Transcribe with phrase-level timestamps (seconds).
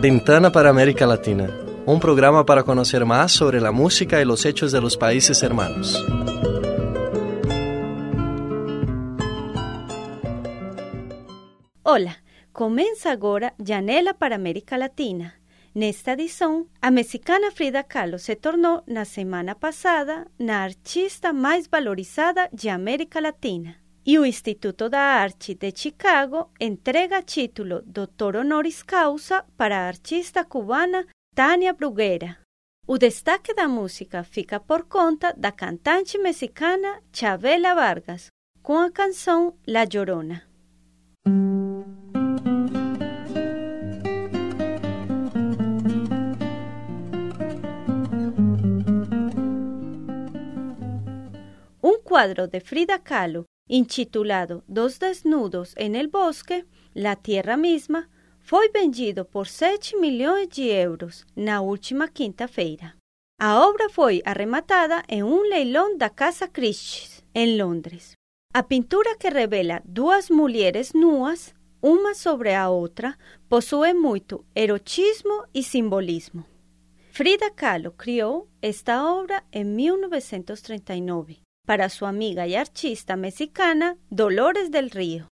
[0.00, 1.50] Ventana para América Latina,
[1.84, 6.04] un programa para conocer más sobre la música y los hechos de los países hermanos.
[11.82, 12.18] Hola,
[12.52, 15.34] começa agora Janela para América Latina.
[15.74, 22.48] Nesta edição, a mexicana Frida Kahlo se tornou, na semana passada, na artista mais valorizada
[22.52, 23.76] de América Latina.
[24.10, 30.46] E o Instituto da Arte de Chicago entrega título Doutor Honoris Causa para a artista
[30.46, 32.38] cubana Tânia Bruguera.
[32.86, 38.28] O destaque da música fica por conta da cantante mexicana Chabela Vargas,
[38.62, 40.48] com a canção La Llorona.
[51.82, 56.64] Un cuadro de Frida Kahlo, intitulado Dos desnudos en el bosque,
[56.94, 58.08] la tierra misma,
[58.40, 62.96] foi vendido por 7 milhões de euros na última quinta-feira.
[63.38, 68.12] A obra foi arrematada em um leilão da Casa Christie's, em Londres.
[68.54, 73.16] A pintura que revela duas mulheres nuas, uma sobre a outra,
[73.48, 76.44] possui muito erotismo e simbolismo.
[77.12, 84.90] Frida Kahlo criou esta obra em 1939 para su amiga y artista mexicana Dolores del
[84.90, 85.28] Río.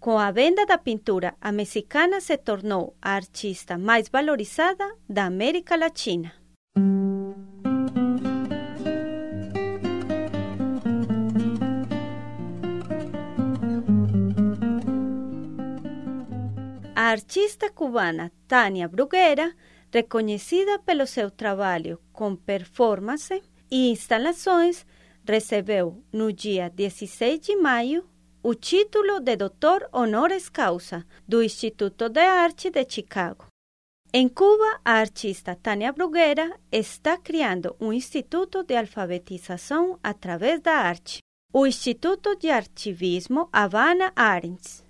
[0.00, 5.76] Con a venda da pintura, a mexicana se tornou a artista mais valorizada da América
[5.76, 6.34] Latina.
[16.96, 19.54] A artista cubana Tânia Bruguera,
[19.92, 23.40] reconhecida pelo seu trabalho com performance
[23.70, 24.84] e instalações,
[25.26, 28.04] recebeu no dia 16 de maio
[28.42, 33.46] o título de Doutor Honoris Causa do Instituto de Arte de Chicago.
[34.12, 41.18] Em Cuba, a artista Tânia Bruguera está criando um instituto de alfabetização através da arte,
[41.52, 44.84] o Instituto de Artivismo Havana Arts.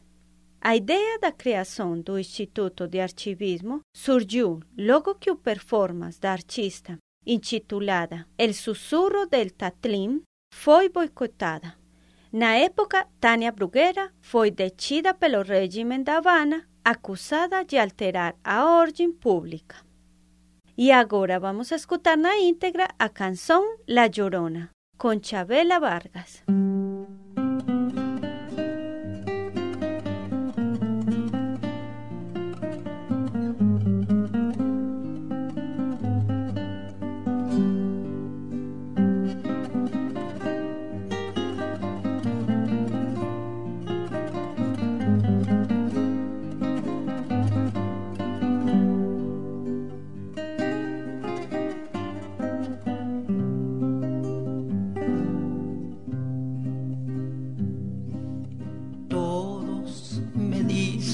[0.60, 6.98] A ideia da criação do Instituto de Artivismo surgiu logo que o performance da artista,
[7.26, 10.22] intitulada El Susurro del Tatlim,
[10.54, 11.76] foi boicotada.
[12.32, 19.10] Na época, Tânia Bruguera foi detida pelo regime da Havana, acusada de alterar a ordem
[19.12, 19.76] pública.
[20.78, 26.43] E agora vamos escutar na íntegra a canção La Llorona, com Chabela Vargas.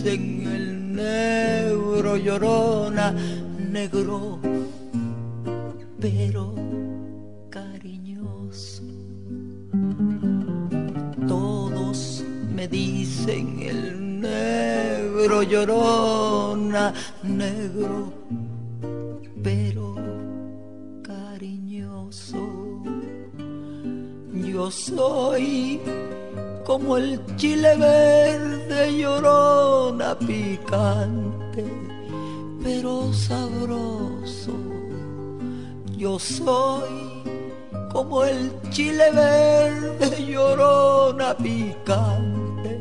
[0.02, 3.14] Dicen el negro llorona,
[3.70, 4.40] negro,
[6.00, 6.54] pero
[7.48, 8.82] cariñoso.
[11.28, 16.92] Todos me dicen el negro llorona,
[17.22, 18.12] negro,
[19.40, 19.94] pero
[21.02, 22.42] cariñoso.
[24.32, 25.80] Yo soy
[26.64, 31.64] como el chile verde llorona picante,
[32.62, 34.52] pero sabroso.
[35.96, 37.22] Yo soy
[37.92, 42.80] como el chile verde llorona picante,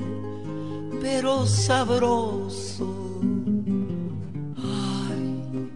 [1.02, 2.88] pero sabroso.
[4.58, 5.70] Ay,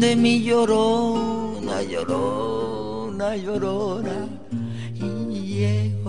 [0.00, 4.40] de mi llorona, llorona, llorona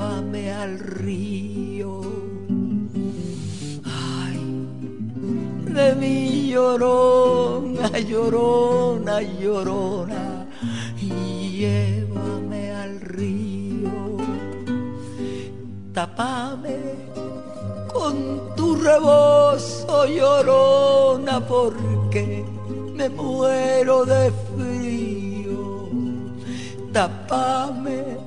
[0.01, 2.01] llévame al río.
[3.85, 4.39] Ay,
[5.65, 10.47] de mi llorona, llorona, llorona,
[10.99, 14.17] llévame al río.
[15.93, 16.77] Tapame
[17.93, 22.43] con tu rebozo, llorona, porque
[22.95, 25.89] me muero de frío.
[26.91, 28.20] Tapame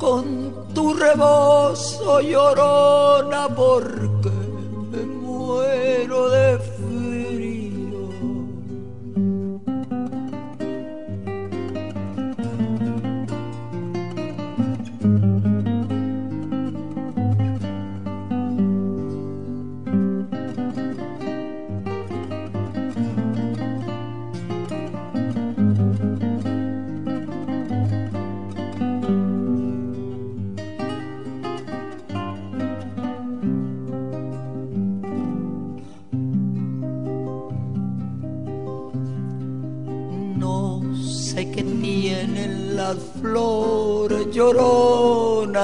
[0.00, 4.29] con tu rebozo llorona porque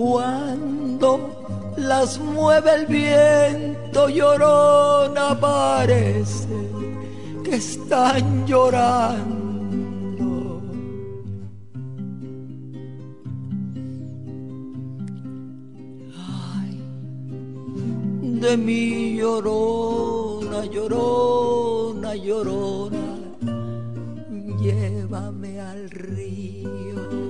[0.00, 1.10] cuando
[1.76, 6.48] las mueve el viento, llorona parece
[7.44, 9.40] que están llorando.
[18.40, 23.18] de mi llorona, llorona, llorona,
[24.62, 27.29] llévame al río.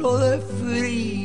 [0.00, 1.19] me muero de frío.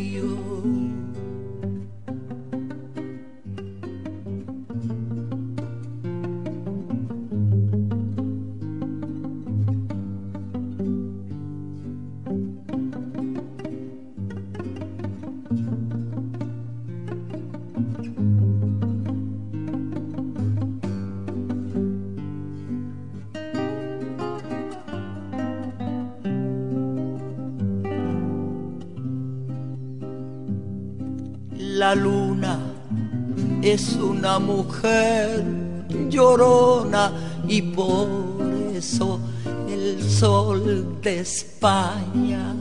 [31.78, 32.58] La luna
[33.62, 35.44] es una mujer
[36.10, 37.12] llorona
[37.50, 38.08] y por
[38.74, 39.20] eso
[39.70, 42.56] el sol de España.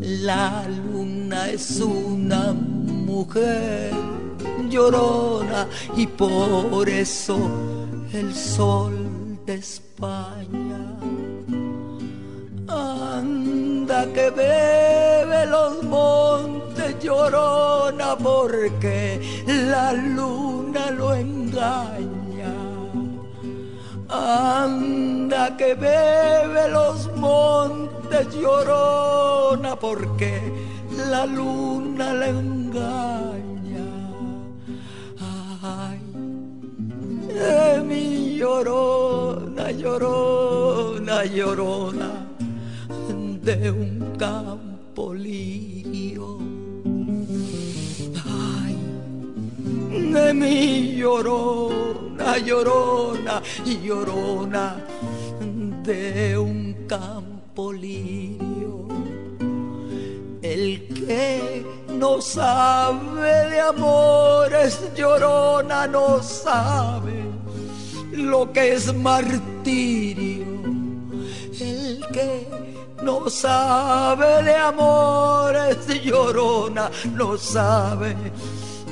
[0.00, 3.90] La luna es una mujer
[4.70, 5.66] llorona
[5.96, 7.36] y por eso
[8.12, 10.78] el sol de España.
[12.68, 16.53] Anda que bebe los montes
[17.04, 22.54] llorona porque la luna lo engaña.
[24.08, 30.34] Anda que bebe los montes llorona porque
[31.10, 33.88] la luna le engaña.
[35.62, 36.00] Ay,
[37.38, 42.10] de mi llorona, llorona, llorona
[43.44, 45.73] de un campo lirio.
[49.94, 53.42] De mi llorona, llorona,
[53.82, 54.76] llorona
[55.84, 58.88] de un campo lirio.
[60.42, 67.24] El que no sabe de amores, llorona, no sabe
[68.12, 70.44] lo que es martirio.
[71.60, 72.46] El que
[73.02, 78.16] no sabe de amores, llorona, no sabe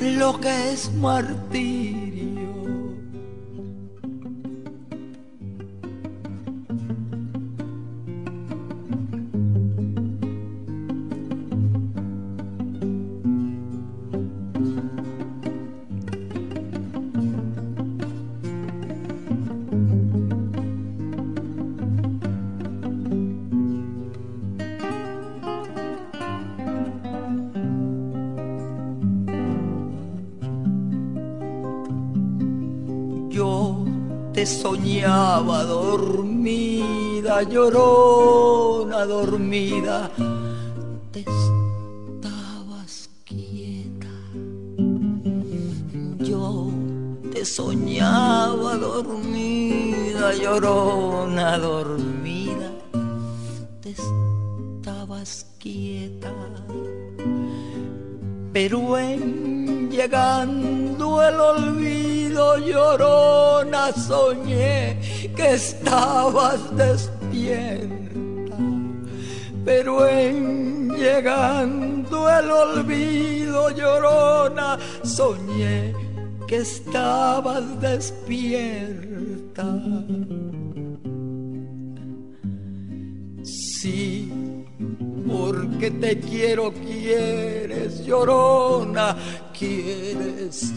[0.03, 2.22] lo que es martirio.
[34.43, 40.11] Te soñaba dormida, llorona, dormida,
[41.13, 44.09] te estabas quieta.
[46.19, 46.73] Yo
[47.33, 52.69] te soñaba dormida, llorona, dormida,
[53.81, 56.33] te estabas quieta.
[58.53, 64.99] Pero en llegando el olvido llorona soñé
[65.35, 68.57] que estabas despierta.
[69.65, 75.95] Pero en llegando el olvido llorona soñé
[76.47, 79.65] que estabas despierta.
[83.43, 84.32] Sí,
[85.33, 89.17] porque te quiero, quieres, llorona,
[89.59, 90.73] quieres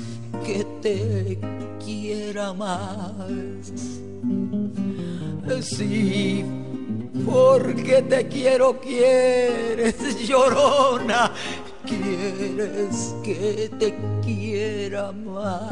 [0.46, 1.38] que te
[1.84, 3.74] quiera más.
[5.62, 6.44] Sí,
[7.26, 9.96] porque te quiero, quieres,
[10.28, 11.32] llorona,
[11.86, 15.72] quieres que te quiera más.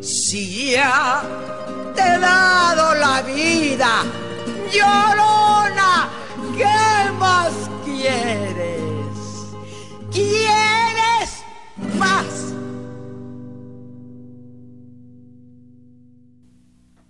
[0.00, 1.22] Si ya
[1.94, 4.04] te he dado la vida,
[4.72, 5.33] llorona,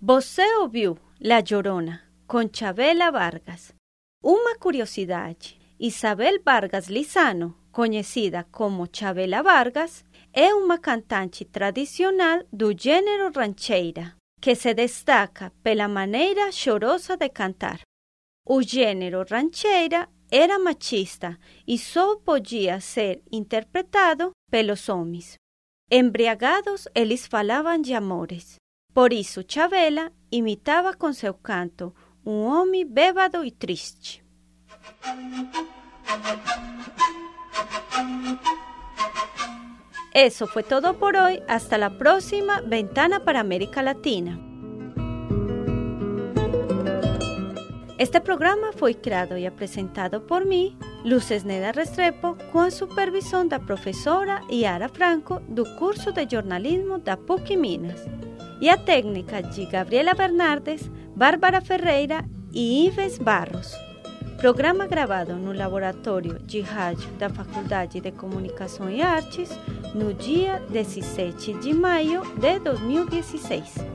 [0.07, 3.73] Você ouviu La Llorona, con Chabela Vargas.
[4.21, 13.31] Uma curiosidade, Isabel Vargas Lizano, conhecida como Chabela Vargas, é uma cantante tradicional do gênero
[13.35, 17.79] rancheira, que se destaca pela maneira chorosa de cantar.
[18.47, 21.35] O gênero rancheira era machista
[21.67, 25.33] e só podia ser interpretado pelos homens.
[25.89, 28.57] Embriagados, eles falavam de amores.
[28.95, 31.93] Por isso, Chabela imitava com seu canto
[32.25, 34.23] um homem bêbado e triste.
[40.13, 41.43] Eso fue todo por hoy.
[41.45, 44.54] Hasta la próxima Ventana para América Latina.
[47.97, 53.57] Este programa foi criado e apresentado por mim, Luces Neda Restrepo, com a supervisão da
[53.57, 58.05] professora Yara Franco do curso de jornalismo da PUC Minas,
[58.59, 63.73] e a técnica de Gabriela Bernardes, Bárbara Ferreira e Ives Barros.
[64.37, 69.49] Programa gravado no Laboratório de Rádio da Faculdade de Comunicação e Artes
[69.93, 73.94] no dia 17 de maio de 2016.